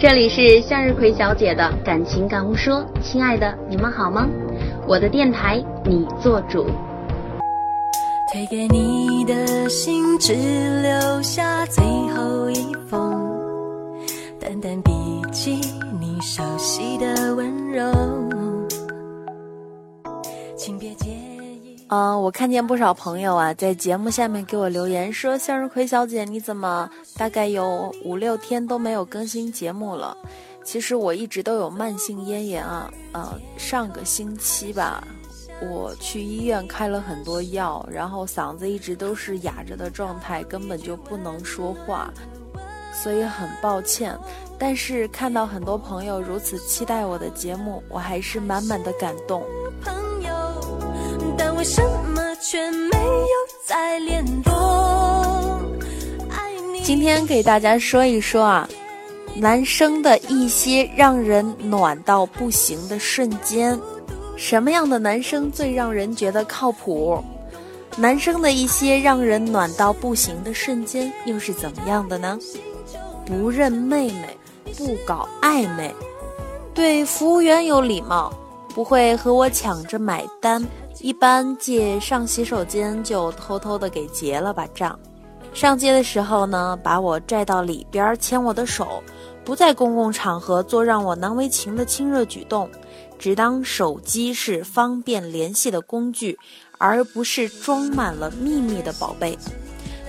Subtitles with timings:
[0.00, 4.26] 这里是向日葵小姐的感情感悟说，亲爱的，你们好吗？
[4.88, 6.64] 我的电台，你做主。
[8.32, 13.30] 推给你的信，只留下最后一封，
[14.40, 14.90] 淡淡笔
[15.30, 15.60] 记，
[16.00, 17.84] 你熟悉的温柔，
[21.92, 30.16] 嗯，我看见不少朋友啊，在节目下面给我留言说：“向日葵小姐，你怎么大概有五六天都没有更新节目了？”
[30.62, 35.02] 其实我一直都有慢性咽炎啊，呃，上个星期吧，
[35.68, 42.08] 我去医院开了很多药，然后嗓子一直都是哑着的状态，根本就不能说话，
[42.94, 44.16] 所以很抱歉。
[44.56, 49.42] 但是看到很多朋友如此期待我的节目，我还是满满的感动。
[51.60, 51.82] 为什
[52.14, 55.60] 么却没有再联络？
[56.82, 58.66] 今天给大家说一说啊，
[59.36, 63.78] 男生的一些让人暖到不行的瞬间。
[64.38, 67.22] 什么样的男生最让人觉得靠谱？
[67.94, 72.38] 男生的一些让人暖到不行的瞬间又是怎么样的呢？
[73.26, 74.34] 不认妹妹，
[74.78, 75.94] 不搞暧昧，
[76.72, 78.32] 对服务员有礼貌，
[78.74, 80.66] 不会和我抢着买单，
[81.00, 84.98] 一般借上洗手间就偷偷的给结了把账。
[85.52, 89.02] 上街的时候呢，把我拽到里边牵我的手，
[89.44, 92.70] 不在公共场合做让我难为情的亲热举动，
[93.18, 96.38] 只当手机是方便联系的工具，
[96.78, 99.36] 而不是装满了秘密的宝贝。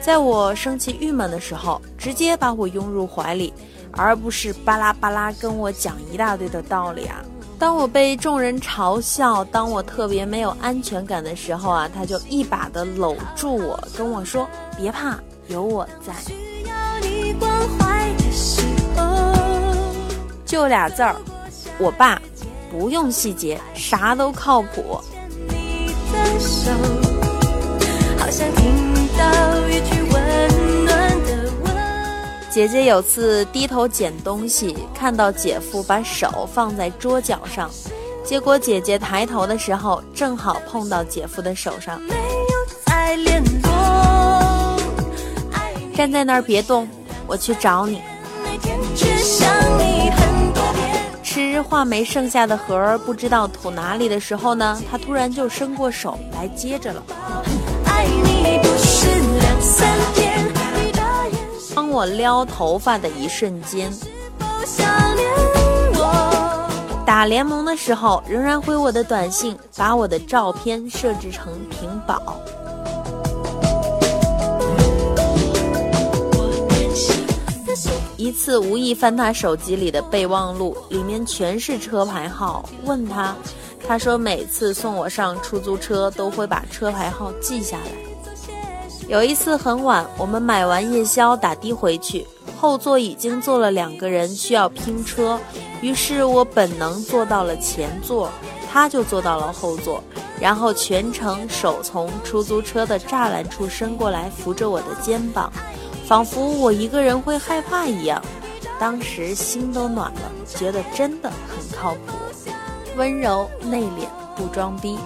[0.00, 3.52] 在我生气郁闷的时候，直接把我拥入怀里，
[3.92, 7.22] 而不是巴拉巴拉跟我讲一大堆的道理啊。
[7.58, 16.14] 当我被众人嘲笑，当我特别没有安全感的时候啊，他就一把的搂住我，跟我说：“别怕，有我在。”。
[20.46, 21.16] 就俩字儿，
[21.78, 22.22] 我爸，
[22.70, 25.00] 不用细节，啥都靠谱。
[25.48, 26.70] 你的手，
[32.58, 37.70] 姐姐有次低头捡东西，看到姐夫把手放在桌角上，
[38.24, 42.00] 结果姐姐抬头的时候，正好碰到姐夫的手上。
[42.00, 44.76] 没有再联络。
[45.52, 46.88] 爱你站在那儿别动，
[47.28, 48.02] 我去找你。
[48.42, 49.48] 那天却想
[49.78, 51.00] 你很多遍。
[51.22, 57.00] 吃话梅剩下的核儿不知道吐哪里的时候呢，他突然就伸过手来接着了。
[57.84, 58.58] 爱你
[61.90, 63.90] 我撩头发的一瞬间，
[67.04, 72.36] 打联盟的时候仍然回我的短信，把我的照片设置成屏保。
[78.16, 82.68] 一次无意翻他手机里的备忘录，里面全是车牌号。
[82.84, 83.34] 问他，
[83.86, 88.07] 他说每次送我上出租车都会把车牌号记下来。
[89.08, 92.26] 有一次很晚，我们买完夜宵打的回去，
[92.60, 95.40] 后座已经坐了两个人，需要拼车，
[95.80, 98.30] 于是我本能坐到了前座，
[98.70, 100.04] 他就坐到了后座，
[100.38, 105.50] 然后全程手从出租车的栅栏处伸过来，扶着我的肩膀，
[106.06, 108.22] 仿佛我一个人会害怕一样。
[108.78, 112.12] 当时心都暖了，觉得真的很靠谱，
[112.98, 114.98] 温柔内敛，不装逼。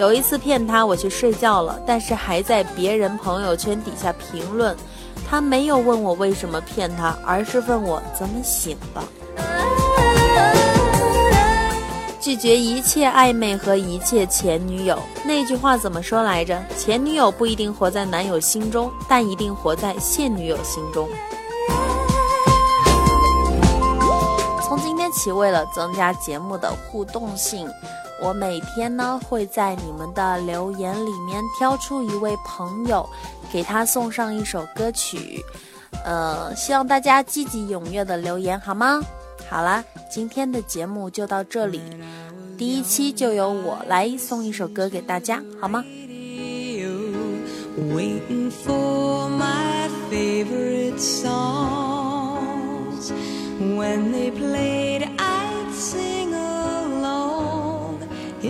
[0.00, 4.74] 有一次骗他我去睡觉了，但是还在别人朋友圈底下评论。
[5.28, 9.02] 他没有问我为什么骗他，而是问我怎么醒的。
[12.18, 14.98] 拒绝一切暧昧和一切前女友。
[15.22, 16.58] 那句话怎么说来着？
[16.78, 21.06] 前女友不一定活在男友心中，但一定活在现女友心中。
[24.62, 27.68] 从今天起，为了增加节目的互动性，
[28.22, 33.08] 我每天呢会在你们的留言里面挑出一位朋友，
[33.52, 35.44] 给他送上一首歌曲。
[36.04, 39.00] 呃，希望大家积极踊跃的留言，好吗？
[39.48, 41.80] 好啦，今天的节目就到这里，
[42.56, 45.84] 第一期就由我来送一首歌给大家，好吗
[47.94, 52.40] ？waiting for my favorite songs.
[53.58, 54.79] When they play.